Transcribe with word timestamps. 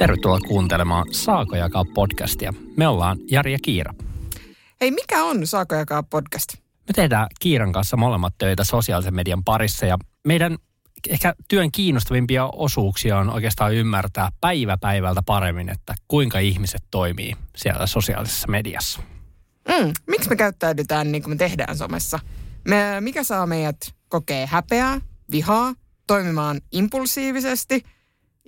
Tervetuloa 0.00 0.38
kuuntelemaan 0.48 1.06
Saako 1.10 1.56
jakaa 1.56 1.84
podcastia. 1.94 2.54
Me 2.76 2.88
ollaan 2.88 3.18
Jari 3.30 3.52
ja 3.52 3.58
Kiira. 3.62 3.94
Hei, 4.80 4.90
mikä 4.90 5.24
on 5.24 5.46
Saako 5.46 5.74
jakaa 5.74 6.02
podcast? 6.02 6.52
Me 6.56 6.92
tehdään 6.94 7.26
Kiiran 7.40 7.72
kanssa 7.72 7.96
molemmat 7.96 8.34
töitä 8.38 8.64
sosiaalisen 8.64 9.14
median 9.14 9.44
parissa 9.44 9.86
ja 9.86 9.98
meidän 10.26 10.58
ehkä 11.08 11.34
työn 11.48 11.72
kiinnostavimpia 11.72 12.48
osuuksia 12.52 13.18
on 13.18 13.30
oikeastaan 13.30 13.74
ymmärtää 13.74 14.28
päivä 14.40 14.76
päivältä 14.80 15.22
paremmin, 15.26 15.68
että 15.68 15.94
kuinka 16.08 16.38
ihmiset 16.38 16.82
toimii 16.90 17.36
siellä 17.56 17.86
sosiaalisessa 17.86 18.48
mediassa. 18.48 19.00
Mm, 19.68 19.92
miksi 20.06 20.28
me 20.28 20.36
käyttäydytään 20.36 21.12
niin 21.12 21.22
kuin 21.22 21.30
me 21.34 21.36
tehdään 21.36 21.76
somessa? 21.76 22.18
Me, 22.68 23.00
mikä 23.00 23.24
saa 23.24 23.46
meidät 23.46 23.94
kokee 24.08 24.46
häpeää, 24.46 25.00
vihaa, 25.30 25.74
toimimaan 26.06 26.60
impulsiivisesti, 26.72 27.82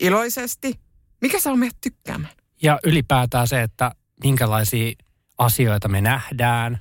iloisesti? 0.00 0.91
Mikä 1.22 1.40
saa 1.40 1.56
meidät 1.56 1.76
tykkäämään? 1.80 2.34
Ja 2.62 2.78
ylipäätään 2.84 3.48
se, 3.48 3.62
että 3.62 3.92
minkälaisia 4.24 4.92
asioita 5.38 5.88
me 5.88 6.00
nähdään, 6.00 6.80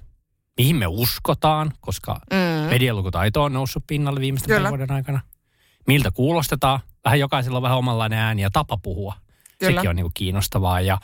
mihin 0.58 0.76
me 0.76 0.88
uskotaan, 0.88 1.72
koska 1.80 2.22
Mm. 2.32 2.70
medialukutaito 2.70 3.44
on 3.44 3.54
noussut 3.54 3.84
pinnalle 3.88 4.20
viimeisten 4.20 4.56
Kyllä. 4.56 4.70
vuoden 4.70 4.92
aikana. 4.92 5.20
Miltä 5.88 6.12
kuulostetaan? 6.12 6.80
Vähän 7.06 7.20
jokaisella 7.20 7.58
on 7.58 7.64
vähän 7.64 7.78
omanlainen 7.78 8.20
ääni 8.20 8.42
ja 8.42 8.50
tapa 8.50 8.78
puhua. 8.78 9.16
Kyllä. 9.60 9.74
Sekin 9.76 9.90
on 9.90 9.96
niin 9.96 10.04
kuin 10.04 10.14
kiinnostavaa. 10.14 10.82
Ja, 10.82 10.98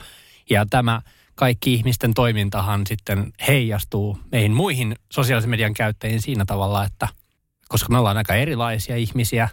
ja 0.50 0.66
tämä 0.70 1.02
kaikki 1.34 1.74
ihmisten 1.74 2.14
toimintahan 2.14 2.86
sitten 2.86 3.32
heijastuu 3.48 4.18
meihin 4.32 4.52
muihin 4.52 4.96
sosiaalisen 5.12 5.50
median 5.50 5.74
käyttäjiin 5.74 6.22
siinä 6.22 6.44
tavalla, 6.44 6.84
että 6.84 7.08
koska 7.68 7.88
me 7.92 7.98
ollaan 7.98 8.16
aika 8.16 8.34
erilaisia 8.34 8.96
ihmisiä, 8.96 9.48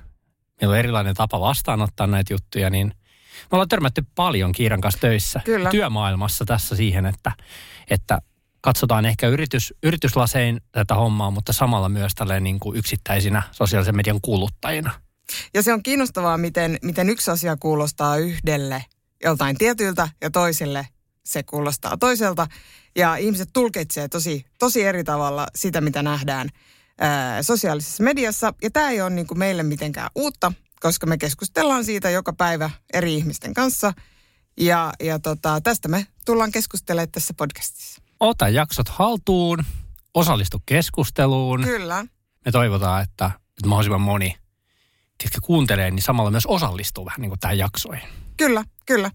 meillä 0.62 0.74
on 0.74 0.80
erilainen 0.80 1.16
tapa 1.16 1.40
vastaanottaa 1.40 2.08
näitä 2.08 2.34
juttuja, 2.34 2.70
niin 2.70 2.94
me 3.42 3.56
ollaan 3.56 3.70
törmätty 3.70 4.04
paljon 4.16 4.52
Kiiran 4.52 4.82
kanssa 4.82 5.02
töissä, 5.02 5.42
Kyllä. 5.46 5.70
työmaailmassa 5.70 6.46
tässä 6.46 6.76
siihen, 6.76 7.06
että, 7.06 7.32
että 7.90 8.22
katsotaan 8.62 9.06
ehkä 9.06 9.28
yritys, 9.28 9.74
yrityslasein 9.84 10.62
tätä 10.72 10.96
hommaa, 10.96 11.32
mutta 11.32 11.54
samalla 11.54 11.90
myös 11.90 12.16
tälleen 12.16 12.44
niin 12.44 12.60
kuin 12.60 12.78
yksittäisinä 12.78 13.44
sosiaalisen 13.52 13.96
median 13.96 14.22
kuluttajina. 14.22 14.92
Ja 15.54 15.64
se 15.64 15.74
on 15.74 15.84
kiinnostavaa, 15.84 16.38
miten, 16.38 16.78
miten 16.82 17.10
yksi 17.10 17.32
asia 17.32 17.58
kuulostaa 17.58 18.18
yhdelle 18.18 18.86
joltain 19.24 19.58
tietyltä 19.58 20.10
ja 20.22 20.32
toiselle 20.32 20.88
se 21.24 21.44
kuulostaa 21.44 21.98
toiselta. 21.98 22.48
Ja 22.96 23.16
ihmiset 23.16 23.50
tulkitsee 23.54 24.08
tosi, 24.08 24.46
tosi 24.60 24.84
eri 24.84 25.04
tavalla 25.04 25.48
sitä, 25.56 25.82
mitä 25.82 26.04
nähdään 26.04 26.50
ää, 27.00 27.44
sosiaalisessa 27.44 28.04
mediassa. 28.04 28.54
Ja 28.62 28.72
tämä 28.72 28.90
ei 28.90 29.02
ole 29.02 29.10
niin 29.10 29.28
kuin 29.28 29.40
meille 29.40 29.64
mitenkään 29.64 30.10
uutta, 30.16 30.52
koska 30.80 31.06
me 31.06 31.18
keskustellaan 31.18 31.86
siitä 31.86 32.10
joka 32.10 32.34
päivä 32.34 32.70
eri 32.94 33.16
ihmisten 33.16 33.54
kanssa. 33.54 33.94
Ja, 34.60 34.94
ja 35.04 35.20
tota, 35.20 35.62
tästä 35.62 35.88
me 35.88 36.08
tullaan 36.26 36.52
keskustelemaan 36.52 37.12
tässä 37.12 37.34
podcastissa. 37.34 38.02
Ota 38.20 38.50
jaksot 38.50 38.90
haltuun, 38.90 39.66
osallistu 40.14 40.64
keskusteluun. 40.66 41.64
Kyllä. 41.64 42.06
Me 42.46 42.52
toivotaan, 42.52 43.04
että, 43.04 43.26
että 43.26 43.68
mahdollisimman 43.68 44.02
moni, 44.02 44.36
ketkä 45.18 45.40
kuuntelee, 45.44 45.92
niin 45.92 46.04
samalla 46.04 46.32
myös 46.32 46.46
osallistuu 46.46 47.06
vähän 47.06 47.22
niin 47.22 47.30
kuin 47.30 47.40
tähän 47.40 47.58
jaksoihin. 47.58 48.10
Kyllä, 48.38 48.64
kyllä. 48.86 49.12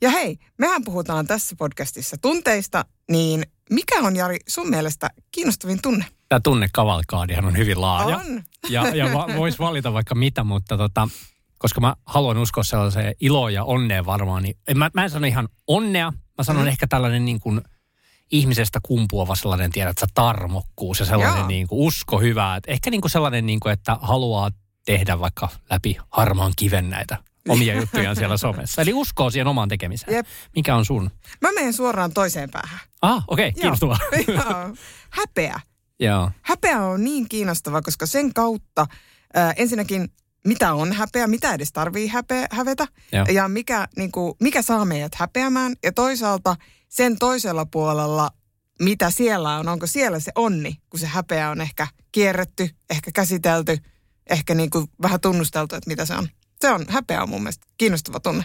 Ja 0.00 0.10
hei, 0.10 0.38
mehän 0.58 0.84
puhutaan 0.84 1.26
tässä 1.26 1.56
podcastissa 1.58 2.16
tunteista, 2.22 2.84
niin 3.10 3.44
mikä 3.70 3.98
on 3.98 4.16
Jari 4.16 4.38
sun 4.48 4.70
mielestä 4.70 5.10
kiinnostavin 5.32 5.82
tunne? 5.82 6.04
Tämä 6.28 6.40
tunnekavalkaadihan 6.40 7.44
on 7.44 7.56
hyvin 7.56 7.80
laaja. 7.80 8.16
On. 8.16 8.44
Ja, 8.68 8.88
ja 8.88 9.12
va, 9.12 9.26
voisi 9.36 9.58
valita 9.58 9.92
vaikka 9.92 10.14
mitä, 10.14 10.44
mutta 10.44 10.76
tota, 10.76 11.08
koska 11.58 11.80
mä 11.80 11.94
haluan 12.06 12.38
uskoa 12.38 12.64
sellaiseen 12.64 13.14
iloon 13.20 13.54
ja 13.54 13.64
onneen 13.64 14.06
varmaan, 14.06 14.42
niin 14.42 14.56
mä, 14.74 14.90
mä 14.94 15.04
en 15.04 15.10
sano 15.10 15.26
ihan 15.26 15.48
onnea, 15.66 16.12
mä 16.38 16.44
sanon 16.44 16.62
Mm. 16.62 16.68
ehkä 16.68 16.86
tällainen 16.86 17.24
niin 17.24 17.40
kuin 17.40 17.60
ihmisestä 18.32 18.78
kumpuava 18.82 19.34
sellainen, 19.34 19.70
tiedät 19.72 19.98
sä, 19.98 20.06
tarmokkuus 20.14 21.00
ja 21.00 21.06
sellainen 21.06 21.48
niin 21.48 21.66
kuin 21.68 21.86
usko 21.86 22.20
hyvää. 22.20 22.56
Et 22.56 22.64
ehkä 22.66 22.90
niin 22.90 23.00
kuin 23.00 23.10
sellainen, 23.10 23.46
niin 23.46 23.60
kuin, 23.60 23.72
että 23.72 23.96
haluaa 24.00 24.50
tehdä 24.86 25.18
vaikka 25.20 25.48
läpi 25.70 25.96
harmaan 26.10 26.52
kiven 26.56 26.90
näitä 26.90 27.18
omia 27.48 27.74
juttujaan 27.80 28.16
siellä 28.16 28.36
somessa. 28.36 28.82
Eli 28.82 28.92
uskoo 28.92 29.30
siihen 29.30 29.46
omaan 29.46 29.68
tekemiseen. 29.68 30.14
Jep. 30.14 30.26
Mikä 30.56 30.76
on 30.76 30.84
sun? 30.84 31.10
Mä 31.40 31.52
menen 31.52 31.72
suoraan 31.72 32.12
toiseen 32.14 32.50
päähän. 32.50 32.80
Ah, 33.02 33.24
okei, 33.28 33.48
okay, 33.48 33.60
kiinnostavaa. 33.60 33.98
Häpeä. 35.10 35.60
Joo. 36.04 36.30
Häpeä 36.42 36.80
on 36.80 37.04
niin 37.04 37.28
kiinnostava, 37.28 37.82
koska 37.82 38.06
sen 38.06 38.34
kautta 38.34 38.86
äh, 39.36 39.54
ensinnäkin 39.56 40.08
mitä 40.46 40.74
on 40.74 40.92
häpeä, 40.92 41.26
mitä 41.26 41.54
edes 41.54 41.72
tarvii 41.72 42.08
häpeä, 42.08 42.46
hävetä 42.50 42.86
Joo. 43.12 43.26
ja 43.32 43.48
mikä, 43.48 43.88
niin 43.96 44.12
kuin, 44.12 44.34
mikä 44.40 44.62
saa 44.62 44.84
meidät 44.84 45.14
häpeämään. 45.14 45.72
Ja 45.82 45.92
toisaalta 45.92 46.56
sen 46.88 47.18
toisella 47.18 47.66
puolella, 47.66 48.30
mitä 48.82 49.10
siellä 49.10 49.56
on, 49.56 49.68
onko 49.68 49.86
siellä 49.86 50.20
se 50.20 50.32
onni, 50.34 50.78
kun 50.90 51.00
se 51.00 51.06
häpeä 51.06 51.50
on 51.50 51.60
ehkä 51.60 51.86
kierretty, 52.12 52.68
ehkä 52.90 53.10
käsitelty, 53.14 53.78
ehkä 54.30 54.54
niin 54.54 54.70
kuin 54.70 54.86
vähän 55.02 55.20
tunnusteltu, 55.20 55.74
että 55.74 55.90
mitä 55.90 56.04
se 56.04 56.14
on. 56.14 56.28
Se 56.60 56.70
on, 56.70 56.84
häpeä 56.88 57.22
on 57.22 57.28
mun 57.28 57.42
mielestä 57.42 57.66
kiinnostava 57.76 58.20
tunne. 58.20 58.44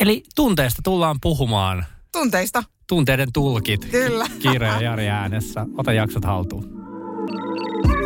Eli 0.00 0.22
tunteesta 0.34 0.82
tullaan 0.84 1.18
puhumaan. 1.20 1.86
Tunteista, 2.12 2.62
Tunteiden 2.88 3.32
tulkit. 3.32 3.84
Kyllä. 3.84 4.26
Kiire 4.38 4.66
ja 4.66 4.80
Jari 4.80 5.08
äänessä. 5.08 5.66
Ota 5.78 5.92
jaksot 5.92 6.24
haltuun. 6.24 6.75
Música 7.28 8.05